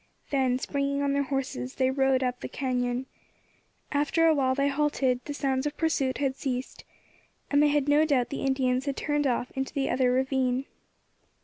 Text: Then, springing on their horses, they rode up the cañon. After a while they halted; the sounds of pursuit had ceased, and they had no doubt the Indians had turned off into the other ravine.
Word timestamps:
Then, 0.31 0.57
springing 0.57 1.03
on 1.03 1.13
their 1.13 1.21
horses, 1.21 1.75
they 1.75 1.91
rode 1.91 2.23
up 2.23 2.39
the 2.39 2.49
cañon. 2.49 3.05
After 3.91 4.25
a 4.25 4.33
while 4.33 4.55
they 4.55 4.67
halted; 4.67 5.23
the 5.25 5.33
sounds 5.35 5.67
of 5.67 5.77
pursuit 5.77 6.17
had 6.17 6.35
ceased, 6.35 6.83
and 7.51 7.61
they 7.61 7.67
had 7.69 7.87
no 7.87 8.03
doubt 8.03 8.29
the 8.29 8.41
Indians 8.41 8.85
had 8.87 8.97
turned 8.97 9.27
off 9.27 9.51
into 9.51 9.75
the 9.75 9.91
other 9.91 10.11
ravine. 10.11 10.65